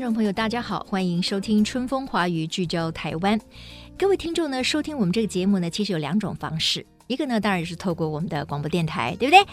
[0.00, 3.38] 听众朋友，大家好，欢迎收听《春风华语》，聚焦台湾。
[3.98, 6.86] 各位听众呢，收听我们这个节目呢，其实有两种方式。
[7.10, 9.44] 一个呢，当然是透过我们的广播电台，对不对？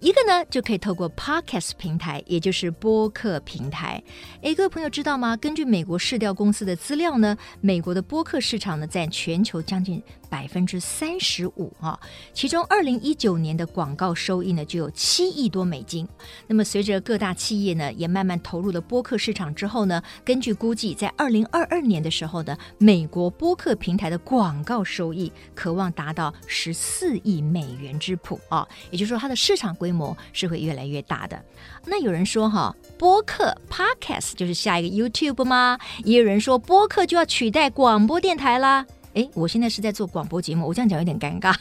[0.00, 4.02] 一个呢，就可以透过 Podcast 平台，也就是播客平台。
[4.42, 5.36] 诶，各位朋友知道吗？
[5.36, 11.96] 根据美国市调公司的资料呢，美国的播客市场呢，占全球将近百分之三十五啊。
[12.32, 16.08] 其中，二零一九年的广告收益呢，就有七亿多美金。
[16.48, 27.03] 那么，随着各大企业呢，也慢慢投入了播客市场之后呢，根据估计，在二零二二年的时候呢，美国播客平台的广告收益可望达到十四。
[27.04, 31.38] 四亿美元之谱啊，也就是说，它的市场规模是会越来越大的。
[31.84, 35.78] 那有人说哈，播客 Podcast 就是下一个 YouTube 吗？
[36.02, 38.86] 也有人说播客就要取代广播电台啦。
[39.12, 41.54] 诶，我现在是在做广播节目，我这样讲有点尴尬。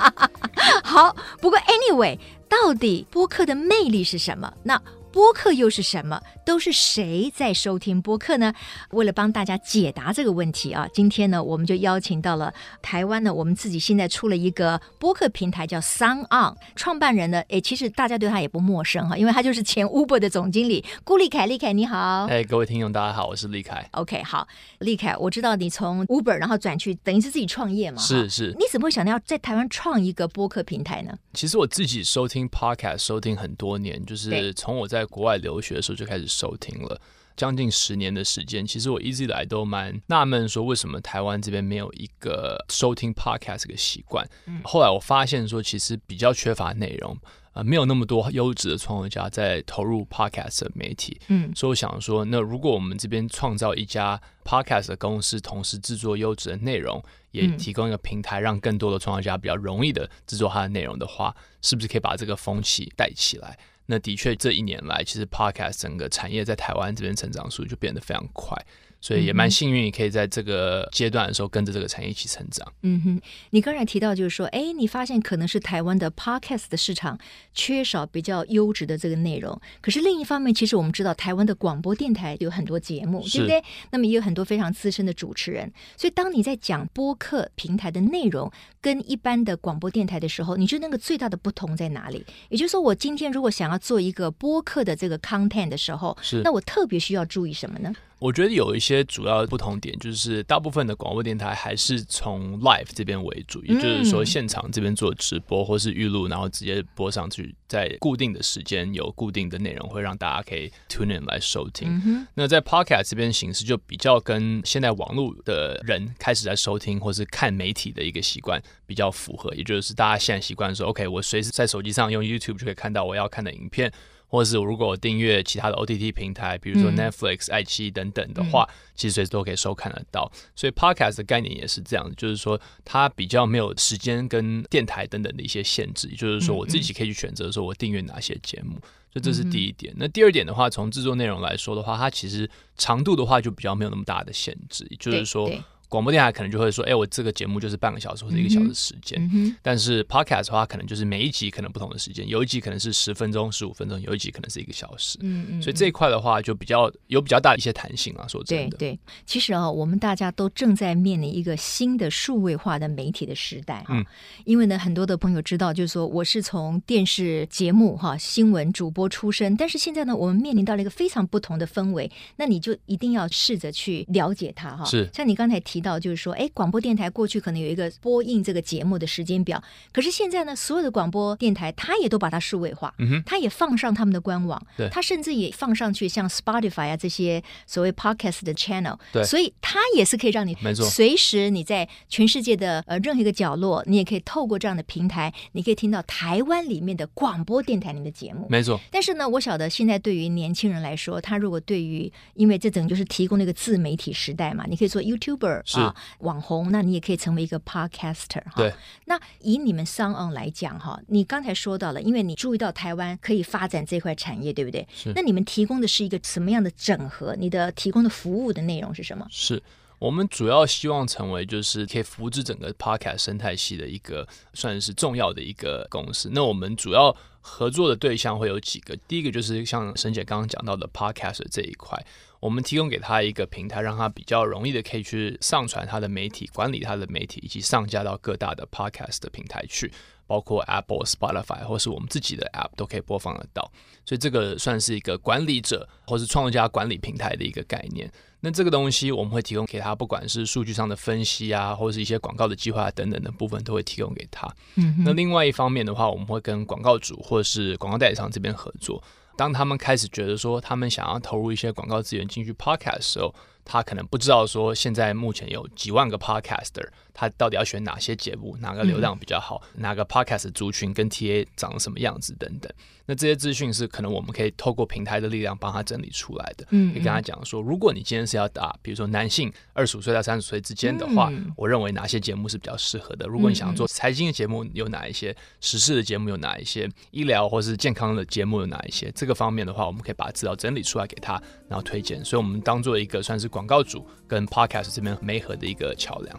[0.84, 4.52] 好，不过 Anyway，到底播客的魅力是什么？
[4.62, 4.78] 那
[5.16, 6.20] 播客又是什么？
[6.44, 8.52] 都是谁在收听播客呢？
[8.90, 21.46] 为了帮大家解答这个问题啊，今天呢，我们就邀请到了台湾呢，我们自己现在出了一个播客平台叫 SoundOn，创办人呢，诶，其实大家对他也不陌生哈，因为他就是前 Uber 的总经理顾立凯。
[21.46, 23.88] 立凯你好，哎，各位听众大家好，我是立凯。
[23.92, 24.46] OK，好，
[24.80, 28.02] 立凯，我知道你从 Uber 然后转去，等于是自己创业嘛？
[28.02, 28.54] 是是。
[28.58, 31.16] 你怎么会想到要在台湾创一个播客平台呢？
[31.32, 37.00] 其实我自己收听 Podcast 收听很多年，就是从我在国外留学的时候就开始收听了，
[37.36, 38.66] 将近十年的时间。
[38.66, 44.26] 其实我一直以来都蛮纳闷，说为什么台湾这边没有一个收听 podcast 的习惯。
[44.64, 47.16] 后来我发现说，其实比较缺乏内容，
[47.52, 51.20] 呃，没有那么多优质的创作家在投入 podcast 的媒体。
[51.28, 57.02] 嗯，所以我想说，那如果我们这边创造一家 podcast 的公司，同时制作优质的内容，
[57.32, 63.58] 也提供一个平台，让更多的创作家比较容易的制作他的内容的话，是不是可以把这个风气带起来？
[63.86, 68.56] 那的确，这一年来，其实 Podcast 整个产业在台湾这边成长速度就变得非常快。
[69.06, 72.66] 所以也蛮幸运，也可以在这个阶段的时候跟着这个产业一起成长。
[72.82, 77.16] 嗯哼，你刚才提到就是说，哎，你发现可能是台湾的 Podcast 的市场
[77.54, 79.60] 缺少比较优质的这个内容。
[79.80, 83.62] 可是另一方面，其实我们知道台湾的广播电台有很多节目，对不对？
[83.92, 85.72] 那么也有很多非常资深的主持人。
[85.96, 88.50] 所以当你在讲播客平台的内容
[88.80, 92.26] 跟一般的广播电台的时候，你觉得那个最大的不同在哪里？
[92.48, 97.94] 也就是说，我今天如果想要做一个播客的这个 content 的时候，是那我特别需要注意什么呢？
[98.18, 112.26] 我觉得有一些主要不同点，就是大部分的广播电台还是从 live 这边为主，也就是说现场这边做直播或是预录，然后直接播上去，在固定的时间有固定的内容，会让大家可以 tune in 来收听。
[112.34, 123.92] 那在 podcast 这边形式就比较跟现在网络的人开始在收听或是看媒体的一个习惯比较符合，也就是大家现在习惯说，OK，我随时在手机上用 YouTube 就可以看到我要看的影片。
[124.28, 130.30] 或者是如果我订阅其他的 OTT 平台，比如说 Netflix、爱奇艺等等的话，其实随时都可以收看得到。
[130.54, 138.74] 所以 Podcast 的概念也是这样，就是说它比较没有时间跟电台等等的一些限制，就是说我自己可以去选择说我订阅哪些节目。
[139.12, 139.94] 所以这是第一点。
[139.96, 145.50] 那第二点的话，从制作内容来说的话，它其实长度的话就比较没有那么大的限制，就是说。
[145.88, 149.20] 广播电台可能就会说，哎，我这个节目就是半个小时或者一个小时时间。
[149.22, 155.18] 嗯嗯、但是 Podcast 的话，可能就是每一集可能不同的时间，有一集可能是十分钟、十五分钟，有一集可能是一个小时。
[155.22, 155.62] 嗯嗯。
[155.62, 158.26] 所以这一块的话，就比较有比较大的一些弹性啊。
[158.26, 158.98] 说真的，对对。
[159.24, 163.86] 其实啊，我们大家都正在面临一个新的数位化的媒体的时代啊。
[163.90, 164.04] 嗯。
[164.44, 174.84] 因为呢，很多的朋友知道，就是说我是从电视节目哈新闻主播出身，但是现在呢，我们面临到了一个非常不同的氛围，那你就一定要试着去了解它哈。
[174.84, 175.08] 是。
[175.12, 176.50] 像你刚才提到，就是说，哎。
[176.54, 179.62] 广播电台过去可能有一个播映这个节目的时间表，
[179.92, 198.80] 可是现在呢，所有的广播电台它也都把它数位化，嗯哼，它也放上他们的官网，对，它甚至也放上去像 Spotify 啊这些所谓 Podcast 的 channel，对，所以它也是可以让你没错，随时你在全世界的呃任何一个角落，你也可以透过这样的平台，你可以听到台湾里面的广播电台里面的节目，没错。
[198.90, 206.36] 但是呢，我晓得现在对于年轻人来说，他如果对于因为这种就是提供那个自媒体时代嘛，你可以做 YouTuber 是啊网。
[206.46, 208.52] 红，那你也可以成为一个 podcaster 哈。
[208.54, 208.72] 对。
[209.06, 214.86] 那以你们 SoundOn 来讲哈，你刚才说到了，因为你注意到台湾可以发展这块产业，对不对？
[214.94, 215.12] 是。
[215.16, 217.34] 那你们提供的是一个什么样的整合？
[217.36, 219.26] 你的提供的服务的内容是什么？
[219.28, 219.60] 是
[219.98, 226.28] 我们主要希望成为就是可以扶持整个 podcast 生态系的一个算是重要的一个公司。
[226.32, 231.98] 那我们主要合作的对象会有几个，第一个就是像沈姐刚刚讲到的 podcast 这一块，
[232.40, 239.92] 我们提供给他一个平台，让他比较容易的可以去上传他的媒体、管理他的媒体，以及上架到各大的 podcast 的平台去。
[240.28, 243.70] 包括 Apple、Spotify 或是我们自己的 App 都可以播放得到，
[244.04, 248.10] 所以这个算是一个管理者或是创作家管理平台的一个概念。
[248.46, 254.48] 那这个东西我们会提供给他，不管是数据上的分析啊，或者是一些广告的计划等等的部分，都会提供给他。
[254.76, 259.02] 嗯，那另外一方面的话，我们会跟广告主或者是广告代理商这边合作。
[259.36, 263.34] 当他们开始觉得说他们想要投入一些广告资源进去 Podcast 的时候，
[263.66, 266.88] 他可能不知道说现在目前有几万个 Podcaster。
[267.18, 272.70] 他到底要选哪些节目，哪个流量比较好，嗯、哪个 podcast 族群跟 TA 长得什么样子等等。
[273.06, 276.66] 那这些资讯是可能我们可以透过平台的力量帮他整理出来的。
[276.72, 283.26] 嗯，可以跟他讲说，如果你今天是要打，比如说男性二十五岁到三十岁之间的话，嗯，我认为哪些节目是比较适合的。
[283.26, 285.34] 如果你想要做财经的节目，有哪一些？
[285.62, 286.86] 时事的节目有哪一些？
[287.12, 289.10] 医疗或是健康的节目有哪一些？
[289.12, 292.22] 这个方面的话，我们可以把资料整理出来给他，然后推荐。
[292.22, 296.38] 所以，我们当做一个算是广告主跟 podcast 这边媒合的一个桥梁。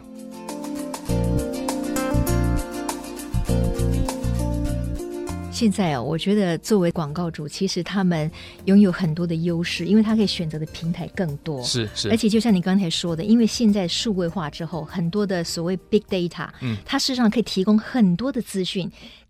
[5.50, 8.30] 现在啊，我觉得作为广告主，其实他们
[8.66, 11.60] 拥有很多的优势，因为他可以选择的平台更多。
[11.64, 18.88] 是是，而且就像你刚才说的，因为现在数位化之后，很多的所谓 big data，嗯，它事实上可以提供很多的资讯。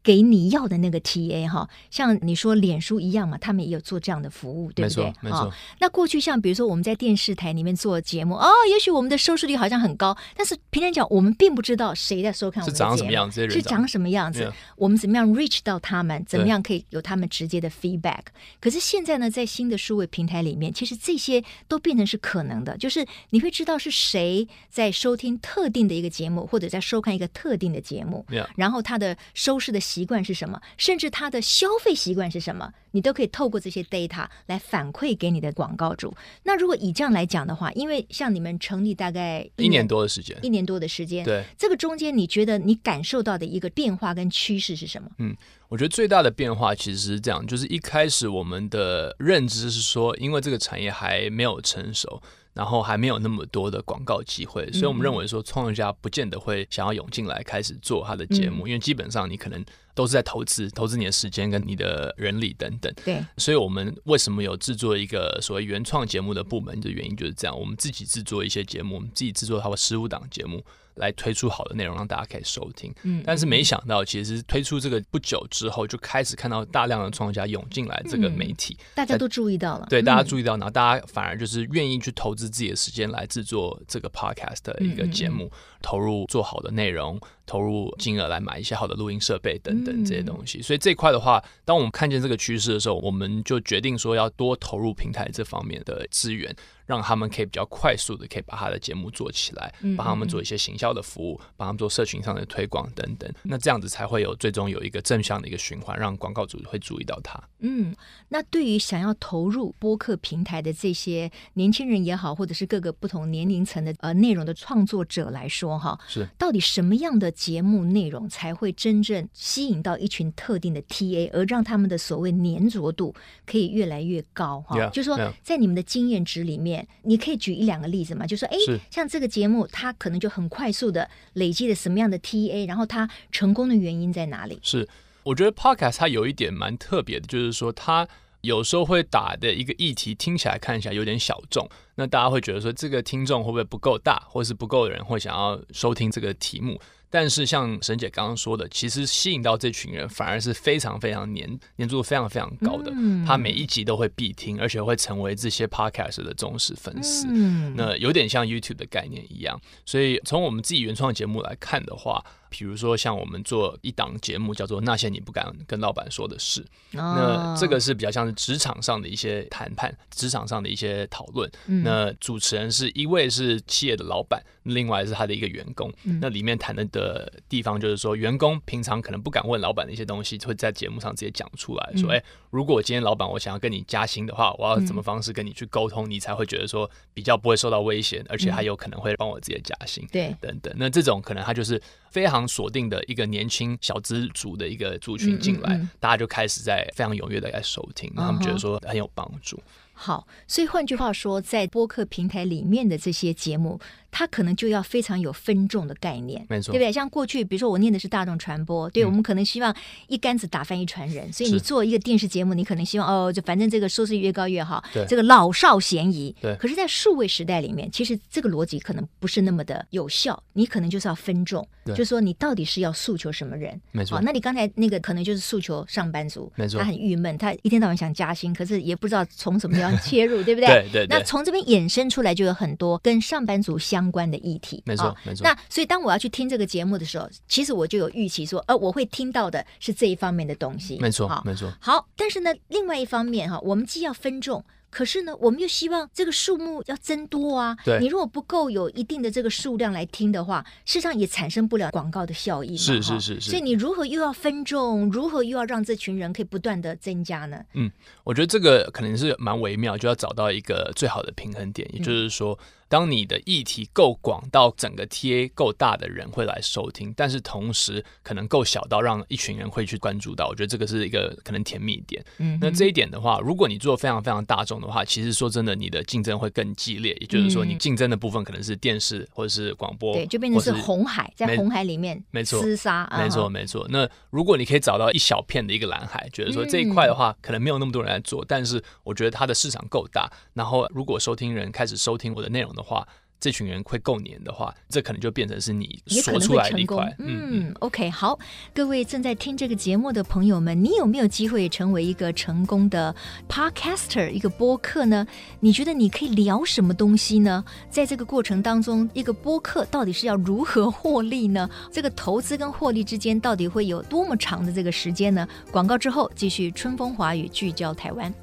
[0.08, 5.05] 给你要的那个 TA 哈，像你说脸书一样嘛，他们也有做这样的服务，对不对？
[5.05, 5.55] 没错，没错。
[5.81, 18.20] 那过去像比如说我们在电视台里面做节目，哦，也许我们的收视率好像很高，但是平常讲我们并不知道谁在收看我们的节目，是长什么样子，是长什么样子，我们怎么样 reach 到他们，怎么样可以有他们直接的 feedback。
[18.61, 28.25] 可是现在呢，在新的数位平台里面，其实这些都变成是可能的，就是你会知道是谁在收听特定的一个节目，或者在收看一个特定的节目，
[28.56, 29.78] 然后他的收视的。
[29.99, 30.61] 习惯是什么？
[30.77, 32.73] 甚至他的消费习惯是什么？
[32.93, 36.15] 你都可以透过这些 data 来反馈给你的广告主。
[36.45, 45.11] 那如果以这样来讲的话，因为像你们成立大概一年，一年多的时间，一年多的时间，对这个中间，你觉得你感受到的一个变化跟趋势是什么？
[45.19, 45.37] 嗯，
[45.69, 52.23] 我觉得最大的变化其实是这样，就是一开始我们的认知是说，因为这个产业还没有成熟。
[52.58, 59.64] 然后还没有那么多的广告机会，所以我们认为说，创作家不见得会想要涌进来开始做他的节目，因为基本上你可能
[59.94, 62.93] 都是在投资，投资你的时间跟你的人力等等。
[63.05, 70.61] 对，所以我们为什么有制作一个所谓原创节目的部门的原因就是这样，我们自己制作一些节目，我们自己制作他的十五档节目。
[70.99, 72.95] 来推出好的内容，让大家可以收听。
[73.03, 79.87] 嗯，但是没想到，其实推出这个不久之后，就开始看到大量的创作家涌进来这个媒体，大家都注意到了。
[79.89, 85.50] 对，大家注意到，然后大家反而就是愿意去投资自己的时间来制作这个 podcast 的一个节目，
[85.81, 87.19] 投入做好的内容，
[87.49, 90.62] 投入金额来买一些好的录音设备等等这些东西。
[90.62, 96.55] 所以这一块的话，当我们看见这个趋势的时候，我们就决定说要多投入平台这方面的资源。
[96.89, 103.31] 让他们可以比较快速的可以把他的节目做起来，帮他们做一些行销的服务，帮他们做社群上的推广等等。
[103.43, 107.39] 那这样子才会有最终有一个正向的一个循环，让广告主会注意到他。
[107.59, 107.95] 嗯，
[108.31, 123.14] 那对于想要投入播客平台的这些年轻人也好，或者是各个不同年龄层的呃内容的创作者来说，哈，是到底什么样的节目内容才会真正吸引到一群特定的 TA，而让他们的所谓粘着度
[123.47, 124.61] 可以越来越高？
[124.62, 126.87] 哈，yeah, 就是说在你们的经验值里面。
[127.02, 128.26] 你可以举一两个例子嘛？
[128.26, 128.57] 就说，哎，
[128.90, 134.59] 像这个节目，它可能就很快速的累积了什么样的 TA，然后它成功的原因在哪里？
[134.62, 134.88] 是，
[135.23, 138.07] 我觉得 Podcast 它有一点蛮特别的，就是说它
[138.42, 146.80] 有时候会打的一个议题听起来看起来有点小众，那大家会觉得说这个听众会不会不够大，或是不够人会想要收听这个题目？
[147.11, 152.93] 但是像沈姐刚刚说的，其实吸引到这群人反而是非常非常年年度非常非常高的。
[152.95, 157.27] 嗯，他每一集都会必听，而且会成为这些 podcast 的忠实粉丝。
[157.31, 159.61] 嗯，那有点像 YouTube 的概念一样。
[159.87, 166.61] 所以从我们自己原创节目来看的话，比如说像我们做一档节目叫做《那些你不敢跟老板说的事》，
[166.93, 171.50] 那这个是比较像是职场上的一些谈判，职场上的一些讨论。
[171.85, 175.93] 那主持人是一位是企业的老板，另外是他的一个员工。
[176.21, 190.07] 那里面谈的的地方就是说，员工平常可能不敢问老板的一些东西，会在节目上直接讲出来说：“哎，如果今天老板我想要跟你加薪的话，我要怎么方式跟你去沟通，你才会觉得说比较不会受到威胁，而且还有可能会帮我直接加薪？
[190.11, 190.75] 对，等等。
[190.76, 191.81] 那这种可能他就是。
[192.11, 199.59] 非常锁定的一个年轻小资族的一个族群进来，嗯嗯嗯，大家就开始在非常踊跃的在收听，他们觉得说很有帮助。
[200.00, 203.80] 好，所以换句话说，在播客平台里面的这些节目，
[204.11, 206.93] 他可能就要非常有分众的概念，没错，对不对？
[206.93, 209.75] 像过去，比如说我念的是大众传播，对、嗯、我们可能希望
[210.07, 216.35] 一竿子打翻一船人，所以你做一个电视节目，你可能希望哦，就反正这个收视率越高越好，对，这个老少咸宜。
[216.41, 223.81] 对，可是，在数位时代里面，其实这个逻辑可能不是那么的有效，你可能就是要分众，就是说你到底是要诉求什么人？
[223.93, 224.19] 没错。
[224.19, 230.69] 哦，那你刚才那个可能就是诉求上班族，没错，他很郁闷，他一天到晚想加薪，可是也不知道从什么地方切入，对不对？
[230.88, 231.19] 对对，对。
[231.19, 235.45] 那从这边衍生出来就有很多跟上班族相关的议题，没错、哦、没错。
[235.45, 241.73] 那所以当我要去听这个节目的时候，其实我就有预期说，呃，我会听到的是这一方面的东西，没错、哦、没错。
[241.81, 244.65] 好，但是呢，另外一方面哈，我们既要分众。
[244.91, 247.77] 可是呢，我们又希望这个数目要增多啊。
[247.85, 252.79] 对，你如果不够有一定的这个数量来听的话，事实上也产生不了广告的效益嘛。
[252.79, 253.50] 是是是是。
[253.50, 257.62] 所以你如何又要分众，如何又要让这群人可以不断的增加呢？
[257.75, 257.91] 嗯，
[258.25, 262.59] 我觉得这个可能是蛮微妙，就要找到一个最好的平衡点，也就是说。
[262.59, 272.25] 嗯当你的议题够广到整个 TA 够大的人会来收听，但是同时可能够小到让一群人会去关注到，我觉得这个是一个可能甜蜜点。
[272.38, 277.16] 嗯，那这一点的话，如果你做非常非常大众的话，其实说真的，你的竞争会更激烈。
[277.21, 283.87] 也就是说，你竞争的部分可能是电视或者是广播，对，就变成是红海，在红海里面没错厮杀，没错没错。
[283.90, 293.04] 那如果你可以找到一小片的一个蓝海，觉得说这一块的话，可能没有那么多人来做，但是我觉得它的市场够大，然后如果收听人开始收听我的内容的话。
[293.40, 297.14] 这群人会够黏的话，这可能就变成是你说出来的一块。
[297.20, 298.37] 嗯，OK，好，
[298.75, 303.14] 各位正在听这个节目的朋友们，你有没有机会成为一个成功的
[303.49, 305.25] Podcaster，一个播客呢？
[305.61, 307.64] 你觉得你可以聊什么东西呢？
[307.88, 311.70] 在这个过程当中，一个播客到底是要如何获利呢？
[311.92, 315.47] 这个投资跟获利之间到底会有多么长的这个时间呢？
[315.70, 318.35] 广告之后继续春风华语聚焦台湾。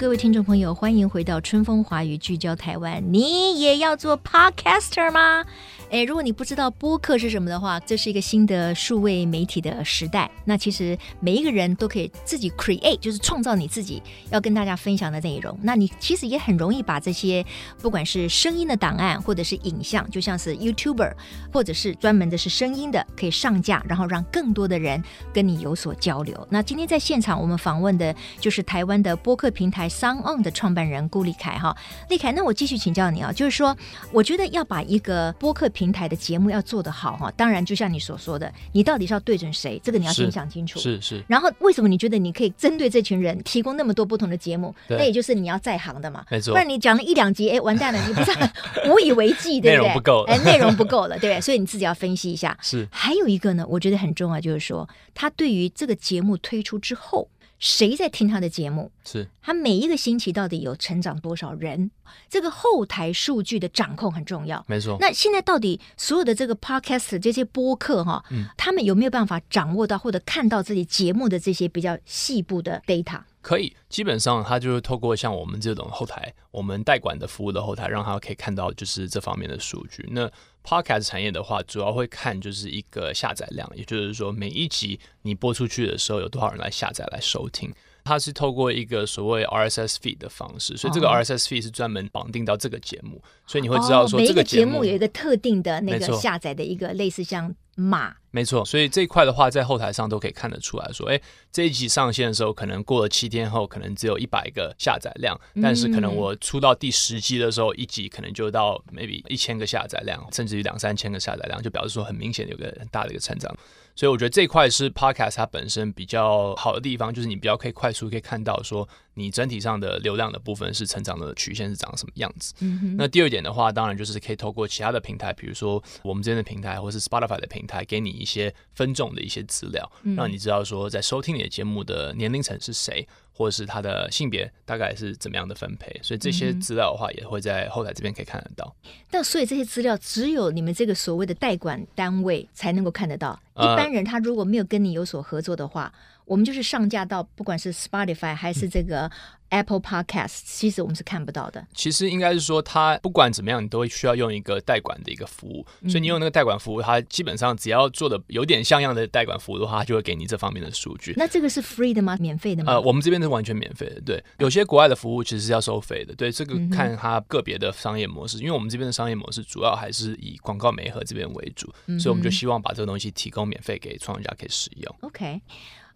[0.00, 3.12] 各位听众朋友，欢迎回到春风华语聚焦台湾。
[3.12, 5.44] 你也要做 Podcaster 吗？
[5.90, 10.30] 诶，如果你不知道播客是什么的话，这是一个新的数位媒体的时代。
[10.44, 15.58] 那其实每一个人都可以自己 create，就是创造你自己要跟大家分享的内容。
[15.62, 17.44] 那你其实也很容易把这些
[17.82, 21.12] 不管是声音的档案，或者是影像，就像是 YouTuber，
[21.52, 26.46] 或者是专门的是声音的，可以上架，然后让更多的人跟你有所交流。
[26.48, 31.76] 那今天在现场我们访问的就是台湾的播客平台 SoundOn 的创办人顾立凯哈，
[32.08, 33.76] 立凯，那我继续请教你啊，就是说，
[34.12, 40.80] 我觉得要把一个播客台的节目要做得好哈，当然就像你所说的，你到底是要对准谁，这个你要先想清楚。
[40.80, 41.22] 是是。
[41.28, 44.74] 然后为什么你觉得你可以针对这群人提供那么多不同的节目？
[44.88, 46.24] 那也就是你要在行的嘛。
[46.28, 46.52] 没错。
[46.52, 48.32] 不然你讲了一两集，哎，完蛋了，你不是
[48.90, 49.78] 无以为继，对不对？
[49.78, 50.24] 内容不够。
[50.24, 51.40] 哎，内容不够了，对不对？
[51.40, 52.58] 所以你自己要分析一下。
[52.60, 52.86] 是。
[52.90, 57.28] 还有一个呢，我觉得很重要，就是说他对于这个节目推出之后。
[57.60, 58.90] 谁在听他的节目？
[59.04, 61.92] 是他每一个星期到底有成长多少人？
[62.28, 64.64] 这个后台数据的掌控很重要。
[64.66, 64.96] 没错。
[64.98, 73.20] 那现在到底所有的这个 podcast 这些播客哈，嗯，他们有没有办法掌握到或者看到自己节目的这些比较细部的 data？
[73.42, 80.06] 可以，基本上他就是透过像我们这种后台，我们代管的服务的后台，让他可以看到就是这方面的数据。
[80.10, 80.30] 那
[80.62, 87.72] Podcast 产业的话，主要会看就是一个下载量，也就是说每一集你播出去的时候，有多少人来下载来收听。
[88.10, 98.16] 它是透过一个所谓 RSS feed 的方式，所以这个 RSS feed 是专门绑定到这个节目，所以你会知道说这个节目有一个特定的那个下载的一个类似像码。
[98.32, 101.20] 没错，所以这一块的话，在后台上都可以看得出来说，哎，
[101.52, 113.54] 这一集上线的时候，可能过了七天后，可能只有一百个下载量，但是可能我出到第十集的时候，一集可能就到 maybe 一千个下载量，甚至于两三千个下载量，就表示说很明显有个很大的一个成长。
[114.00, 122.54] 所以我觉得这块是 Podcast 它本身比较好的地方，就是你比较可以快速可以看到说你整体上的流量的部分是成长的曲线是长什么样子。
[122.60, 122.96] 嗯。
[122.96, 133.06] 那第二点的话，当然就是可以透过其他的平台，比如说我们这边的平台，或是 Spotify 的平台，给你一些分众的一些资料，让你知道说在收听你的节目的年龄层是谁。
[133.40, 138.76] 或者是他的性别大概是怎么样的分配，所以这些资料的话也会在后台这边可以看得到。
[139.10, 143.40] 那、嗯、所以这些资料只有你们这个所谓的代管单位才能够看得到。
[143.56, 149.10] 一般人他如果没有跟你有所合作的话，呃、我们就是上架到不管是 Spotify 还是这个
[149.50, 151.66] Apple Podcast，其实我们是看不到的。
[151.74, 155.66] 其实应该是说，它不管怎么样，你都会需要用一个代管的一个服务。
[155.82, 161.12] 嗯、所以你用那个代管服务，它基本上只要做的有点像样的代管服务的话，它就会给你这方面的数据。
[161.16, 162.16] 那这个是 free 的吗？
[162.20, 162.72] 免费的吗？
[162.72, 164.00] 呃，我们这边是完全免费的。
[164.00, 166.14] 对，有些国外的服务其实是要收费的。
[166.14, 168.38] 对，这个看它个别的商业模式。
[168.38, 174.96] 嗯、因为我们这边的商业模式主要还是以广告媒合这边为主，嗯、所以我们就希望把这个东西提供免费给创业家可以使用。
[175.00, 175.40] OK。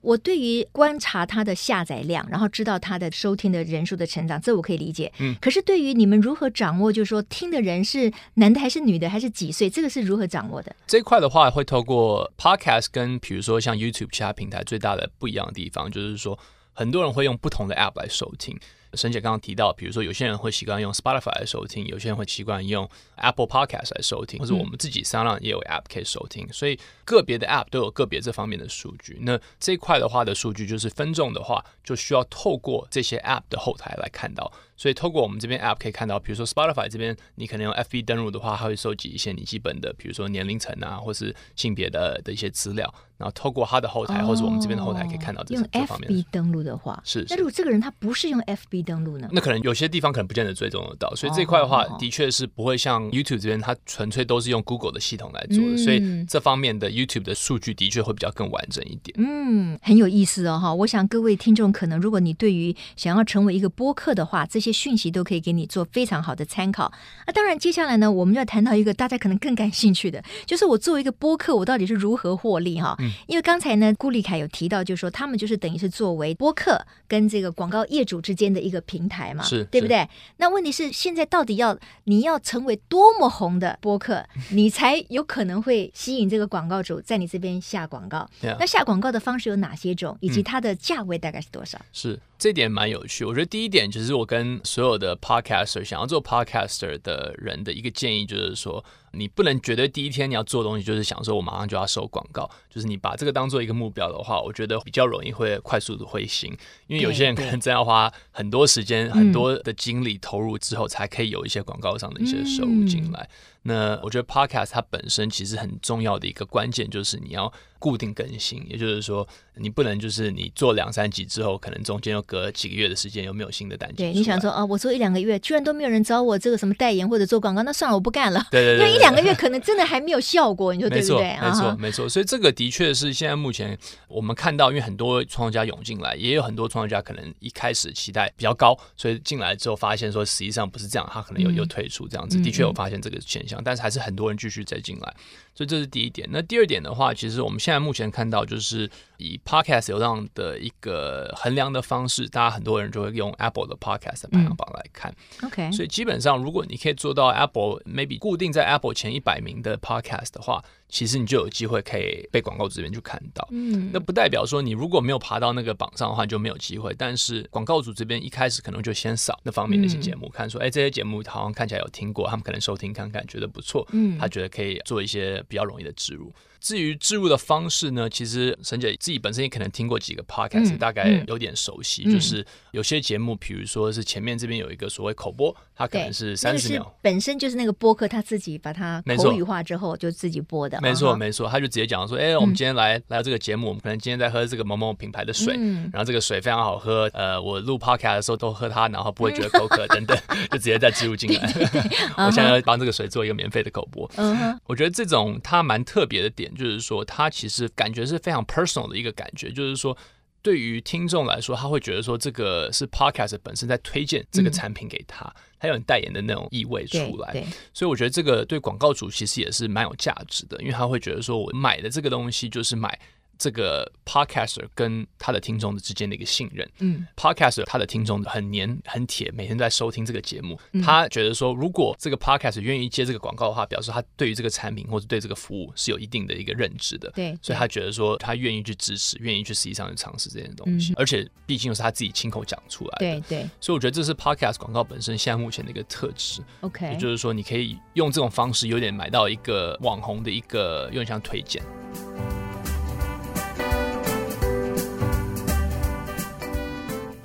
[0.05, 5.11] 我对于观察它的下载量，然后知道它的收听的人数的成长，这我可以理解。
[5.19, 10.77] 嗯，可是对于你们如何掌握，就是说听的人是男的还是女的，还是几岁，这个是如何掌握的？
[10.87, 16.39] 这一块的话，会透过 Podcast 跟比如说像 YouTube 其他平台最大的不一样的地方，就是说
[16.75, 18.59] 很多人会用不同的 App 来收听。
[18.97, 29.19] 沈姐刚刚提到，比如说有些人会习惯用 Spotify 来收听，有些人会习惯用 Apple Podcast 来收听，或者我们自己 SoundOn 也有 App 可以收听，所以个别的 App 都有个别这方面的数据。
[29.23, 34.53] 那这一块的话的数据就是分众的话，就需要透过这些 App 的后台来看到。
[34.77, 42.93] 所以透过我们这边 App 可以看到，比如说 Spotify 这边，你可能用 FB 登录的话，它会收集一些你基本的，比如说年龄层啊，或是性别的的一些资料。
[43.17, 46.11] 然后透过它的后台，或者我们这边的后台，可以看到这些这方面。
[46.11, 47.25] 用 FB 登录的话，是。
[47.31, 49.29] 那如果这个人他不是用 FB 登录呢？
[49.31, 51.15] 那可能有些地方可能不见得追踪得到。
[51.15, 55.77] 所以这块的话，的确是不会像 YouTube 这边，它纯粹都是用 Google 的系统来做的。
[55.77, 59.15] 所以这方面的 YouTube 的数据的确会比较更完整一点。
[59.17, 60.75] 嗯，很有意思哦哈。
[60.75, 66.93] 我想各位听众可能，如果你对于想要成为一个播客的话，这些讯息都可以给你做非常好的参考。
[67.27, 72.95] 那当然，接下来呢，我们要谈到一个大家可能更感兴趣的， 就是我作为一个播客，我到底是如何获利哈？
[73.27, 73.95] 因为刚才呢。
[73.97, 80.07] 顾立凯有提到，就是说他们就是等于是作为播客跟这个广告业主之间的一个平台嘛，是，对不对？
[80.39, 88.29] 那问题是现在到底要你要成为多么红的 播客，你才有可能会吸引这个广告主在你这边下广告？
[88.59, 91.79] 那下广告的方式有哪些种，以及它的价位大概是多少？
[91.93, 92.19] 是。
[92.45, 98.85] 这点蛮有趣，我觉得第一点就是我跟所有的 podcaster 想要做 podcaster 的人的一个建议，就是说
[99.17, 106.57] 你不能绝对第一天你要做东西就是想说我马上就要收广告，就是你把这个当做一个目标的话，我觉得比较容易会快速的灰心，
[106.87, 113.29] 因为有些人可能真要花很多时间、很多的精力投入之后，才可以有一些广告上的一些收入进来。
[113.67, 123.97] 那我觉得 podcast 它本身其实很重要的一个关键就是你要固定更新，也就是说你不能就是你做两三集之后，可能中间又隔几个月的时间又没有新的单集。
[123.97, 128.47] 对，你想说啊，我做一两个月，居然都没有人找我这个什么代言或者做广告，那算了，我不干了。
[128.51, 131.37] 对 对 对，对，因为一两个月可能真的还没有效果，你说对不对？
[131.41, 132.09] 没错，没错。
[132.09, 142.39] 所以这个的确是现在目前我们看到，因为很多创作家涌进来，也有很多创作家可能一开始期待比较高，所以进来之后发现说实际上不是这样，他可能又又退出这样子。
[142.41, 144.35] 的确有发现这个现象，但是还是很多人。
[144.45, 145.15] 继续再进来，
[145.55, 146.29] 所以这是第一点。
[146.31, 148.91] 那第二点的话，其实我们现在目前看到，就是
[149.25, 155.15] 以 Podcast 流量的一个衡量的方式，大家很多人就会用 Apple 的 Podcast 的排行榜来看。
[155.41, 160.63] 嗯、OK，所以基本上，如果你可以做到 Apple maybe 固定在 Apple 前一百名的 Podcast 的话。
[160.95, 166.95] 其实你就有机会可以被广告主这边去看到，嗯，那不代表说你如果没有爬到那个榜上的话就没有机会。
[166.97, 176.33] 但是广告主这边一开始可能就先扫那方面的一些节目，看说，哎，这些节目好像看起来有听过，他们可能收听看看，觉得不错，嗯，他觉得可以做一些比较容易的植入。
[176.61, 182.05] 至于置入的方式呢，其实沈姐自己本身也可能听过几个 podcast，、嗯、大概有点熟悉。
[182.07, 190.81] 嗯、就是有些节目，比如说是前面这边有一个所谓口播，它可能是三十秒、那个，本身就是那个播客他自己把它口语化之后就自己播的。
[190.85, 200.17] 没错，没错，他就直接讲说，哎、欸，我们今天来、嗯、来到这个节目，我们可能今天在喝这个某某品牌的水，嗯、然后这个水非常好喝，呃，我录 podcast 的时候都喝它，然后不会觉得口渴 等等，
[200.51, 201.43] 就直接再植入进来。
[202.17, 204.11] 我现在要帮这个水做一个免费的口播。
[204.17, 207.31] 嗯，我觉得这种它蛮特别的点，就是说它。
[207.35, 209.97] 其实感觉是非常 personal 的一个感觉，就是说，
[210.45, 217.33] 对于听众来说，他会觉得说，这个是 podcast 本身在推荐这个产品给他，他有代言的那种意味出来。
[217.73, 222.97] 所以我觉得这个对广告主其实也是蛮有价值的，因为他会觉得说，我买的这个东西就是买。
[223.39, 251.63] 这个 podcaster 跟他的听众之间的一个信任，嗯，podcaster 他的听众很黏很铁，每天都在收听这个节目，嗯、他觉得说，如果这个 podcaster 愿意接这个广告的话，表示他对于这个产品或者对这个服务是有一定的一个认知的，对，所以他觉得说，他愿意去支持，愿意去实际上去尝试这件东西，嗯、而且毕竟又是他自己亲口讲出来的，对对，所以我觉得这是 podcast 广告本身现在目前的一个特质，OK，也就是说，你可以用这种方式，有点买到一个网红的一个，有点像推荐。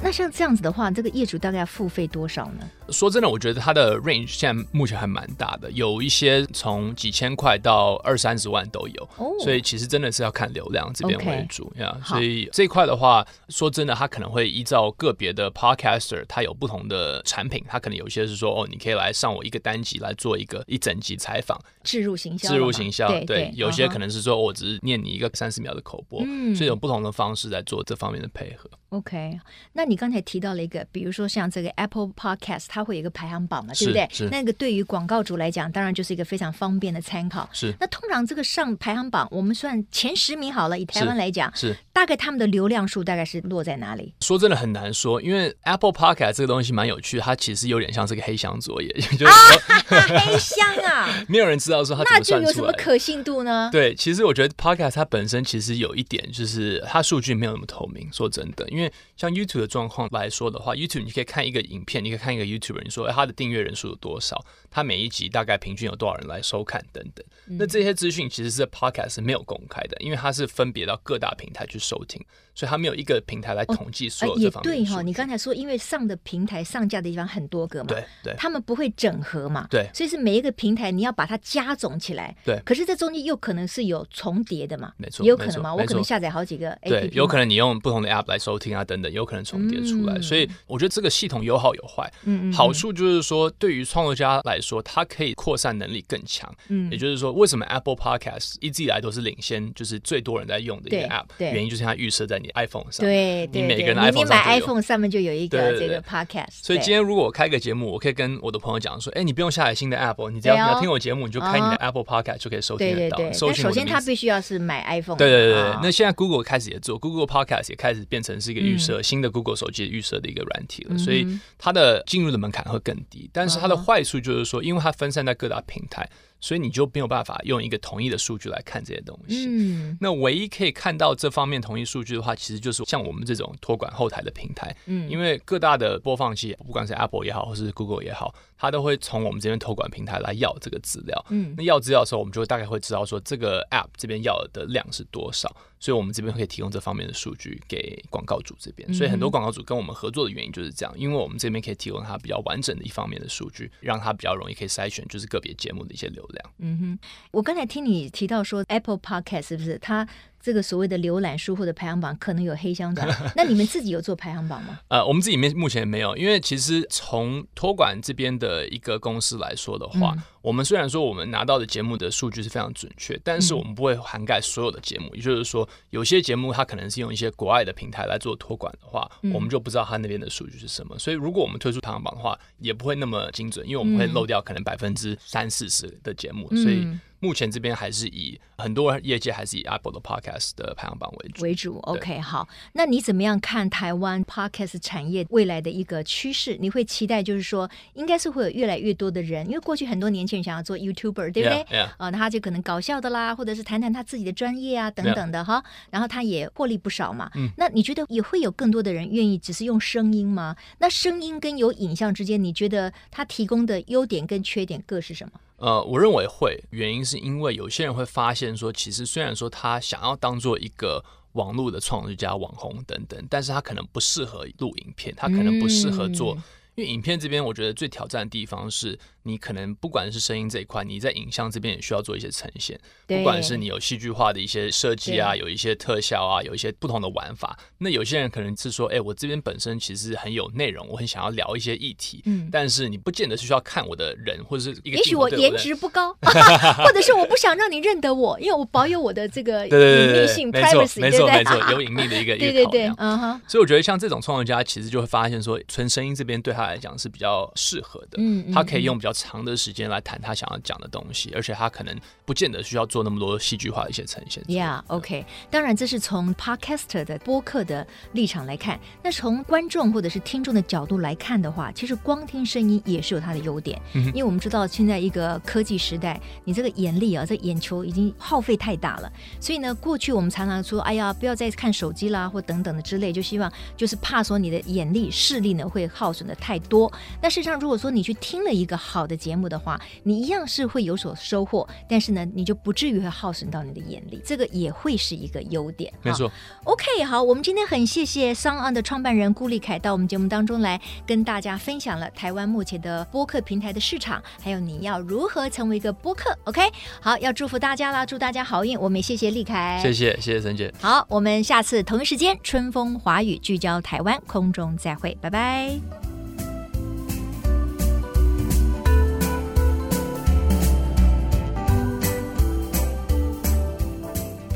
[0.01, 2.69] 那像这样子的话，这个业主大概要付费多少呢？
[2.89, 9.09] 说真的，我觉得它的 range 现在目前还蛮大的，有一些从几千块到二三十万都有。
[9.17, 11.95] 哦，所以其实真的是要看流量这边为主呀。
[12.01, 28.69] Okay, 所以这一块的话，说真的，它可能会依照个别的 podcaster，它有不同的产品，它可能有些是说，哦，你可以来上我一个单集来做一个一整集采访，置入行销，置入行销，对，有些可能是说，我只是念你一个三十秒的口播，嗯，所以有不同的方式来做这方面的配合。
[28.89, 29.39] OK，
[29.73, 34.07] 那你刚才提到了一个，比如说像这个 Apple Podcast，它会有一个排行榜嘛，对不对？
[34.11, 34.29] 是。
[34.29, 37.49] 那个对于广告主来讲，当然就是一个非常方便的参考。
[37.51, 37.73] 是。
[37.79, 41.69] 那通常这个上排行榜，我们算前十名好了，以台湾来讲，是。
[41.69, 44.13] 是大概他们的流量数大概是落在哪里？
[44.21, 52.03] 说真的很难说，因为 Apple Podcast 这个东西蛮有趣，它其实有点像这个黑箱作业， 就是说、啊、 黑箱啊，没有人知道说它。
[52.03, 53.69] 那就有什么可信度呢？
[53.71, 58.07] 对，其实我觉得 Podcast 它本身其实有一点，就是它数据没有那么透明。
[58.13, 64.43] 说真的，因为像 YouTube 的状况来说的话，YouTube 你可以看一个影片，你可以看一个 YouTuber，你说哎，他的订阅人数有多少？
[64.71, 67.25] 他每一集大概平均有多少人来收看等等。
[67.47, 74.77] 嗯、那这些资讯其实是 Podcast 是没有公开的，因为它是分别到各大平台去收听，所以它没有一个平台来统计所有这方面、哦呃。
[74.77, 82.59] 也对哈、哦，你刚才说，因为上的平台上架的地方很多个嘛，对对，他们不会整合嘛，对，所以是每一个平台你要把它加总起来，对。
[82.63, 92.11] 可是这中间又可能是有重叠的嘛，没错，也有可能嘛，我可能下载好几个 APP，对，有可能你用不同的 App 来收听啊等等，有可能重叠出来、嗯，所以我觉得这个系统有好有坏。
[92.23, 92.53] 嗯嗯。
[92.53, 96.53] 好处就是说，对于创作家来说，它可以扩散能力更强。
[96.69, 96.89] 嗯。
[96.91, 101.25] 也就是说，为什么 Apple Podcast 一直以来都是领先，就是最多人在用的一个 App？
[101.37, 101.51] 对。
[101.51, 103.05] 原因就是它预设在你 iPhone 上。
[103.05, 103.47] 对。
[103.51, 106.63] 你每个人 iPhone 上买 iPhone 上面就有一个这个 Podcast。
[106.63, 113.29] 所以今天如果我开个节目，我可以跟我的朋友讲说：“哎，你不用下载新的 App，你只要你要听我节目，你就开你的 Apple Podcast 就可以收听得到。”对对对。
[113.29, 115.17] 但首先，它必须要是买 iPhone。
[115.17, 115.61] 对对对。
[115.81, 123.29] 那现在 Google 开始也做，Google Podcast 也开始变成是一个预设新的 Google 手机预设的一个软体了，所以它的进入的门槛会更低。
[123.33, 126.09] 但是它的坏处就是说，因为它分散在各大平台。
[126.39, 129.45] 所以你就没有办法用一个统一的数据来看这些东西。
[129.47, 134.75] 嗯，那唯一可以看到这方面统一数据的话，其实就是像我们这种托管后台的平台。
[134.85, 141.25] 嗯，因为各大的播放器，不管是 Apple 也好，或是 Google 也好，它都会从我们这边托管平台来要这个资料。
[141.29, 145.55] 嗯，那要资料的时候，我们就大概会知道说这个 App 这边要的量是多少。
[145.81, 148.93] 所以我们这边可以提供这方面的数据给广告主这边。
[148.93, 156.21] 所以很多广告主跟我们合作的原因就是这样，因为我们这边可以提供它比较完整的一方面的数据，让它比较容易可以筛选就是个别节目的一些流
[156.57, 156.99] 嗯哼。
[157.31, 160.07] 我刚才听你提到说 Apple Podcast 是不是它
[160.41, 162.93] 这个所谓的浏览数或者排行榜可能有黑箱？
[163.35, 164.79] 那你们自己有做排行榜吗？
[164.89, 175.07] 呃，我们自己没目前没有，因为其实从托管这边的一个公司来说的话，嗯、我们虽然说我们拿到的节目的数据是非常准确，但是我们不会涵盖所有的节目。
[175.13, 180.97] 嗯、也就是说，有些节目它可能是用一些国外的平台来做托管的话，嗯、我们就不知道它那边的数据是什么。
[180.97, 186.87] 所以，如果我们推出排行榜的话，也不会那么精准，因为我们会漏掉可能百分之三四十的节目，嗯、所以。
[187.19, 191.43] 目前这边还是以很多业界还是以 Apple 的 Podcast 的排行榜为主。
[191.43, 192.47] 为主，OK，好。
[192.73, 196.57] 那你怎么样看台湾 Podcast 产业未来的一个趋势？
[196.59, 201.61] 你会期待就是说，应该是会有越来越多的人，因为过去很多年轻人想要做 YouTuber，对不对？
[201.61, 201.89] 啊、yeah, yeah.
[201.97, 205.63] 呃，他就可能搞笑的啦，或者是谈谈他自己的专业啊等等的哈。
[205.89, 207.29] 然后他也获利不少嘛。
[207.35, 207.49] 嗯。
[207.57, 210.55] 那你觉得也会有更多的人愿意只是用声音吗？
[210.77, 215.33] 那声音跟有影像之间，你觉得他提供的优点跟缺点各是什么？
[215.59, 226.37] 呃，我认为会，原因是因为有些人会发现说，其实虽然说他想要当做一个网络的创作家、网红等等，但是他可能不适合录影片，他可能不适合做，
[226.79, 228.97] 因为影片这边我觉得最挑战的地方是。
[229.23, 232.79] 你可能不管是声音这一块，你在影像这边也需要做一些呈现。
[233.05, 237.59] 不管是你有戏剧化的一些设计啊，有一些特效啊，有一些不同的玩法。
[237.79, 242.23] 那有些人可能是说，哎、欸，我这边本身其实很有内容，我很想要聊一些议题。
[242.25, 242.49] 嗯。
[242.49, 244.97] 但是你不见得是需要看我的人，或者是一个。
[244.97, 252.71] 也许我颜值不高， 或者是我不想让你认得我，因为我保有我的这个隐秘性 privacy，没错没错，有隐秘的一个 一个考量。
[252.71, 253.41] 对对对，嗯哼。
[253.47, 258.17] 所以我觉得像这种创作家，其实就会发现说，纯声音这边对他来讲是比较适合的。
[258.17, 258.51] 嗯。
[258.51, 264.43] 他可以用比较长的时间来谈他想要讲的东西，而且他可能不见得需要做那么多戏剧化的一些呈现。
[264.43, 265.25] Yeah，OK。
[265.49, 268.79] 当然，这是从 Podcaster 的播客的立场来看。
[269.03, 273.81] 那从观众或者是听众的角度来看的话，其实光听声音也是有它的优点。
[273.93, 279.11] 嗯，因为我们知道现在一个科技时代，你这个眼力啊，这眼球已经耗费太大了。
[279.39, 286.91] 所以呢，过去我们常常说，哎呀，不要再看手机啦，或等等的之类，就希望就是怕说你的眼力视力呢会耗损的太多。
[287.21, 295.93] 那事实上，如果说你去听了一个好的节目的话，你一样是会有所收获，但是呢，你就不至于会耗损到你的眼力，这个也会是一个优点。
[296.03, 296.31] 没错。
[296.65, 306.37] OK，好，我们今天很谢谢 SoundOn 的创办人顾立凯到我们节目当中来跟大家分享了台湾目前的播客平台的市场，还有你要如何成为一个播客。
[306.45, 306.61] OK，
[307.01, 308.79] 好，要祝福大家啦，祝大家好运。
[308.79, 310.73] 我们也谢谢立凯，谢谢谢谢陈姐。
[310.79, 316.08] 好，我们下次同一时间春风华语聚焦台湾空中再会，拜拜。